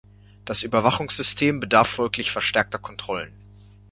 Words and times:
Das 0.45 0.63
Überwachungssystem 0.63 1.59
bedarf 1.59 1.87
folglich 1.87 2.31
verstärkter 2.31 2.79
Kontrollen. 2.79 3.31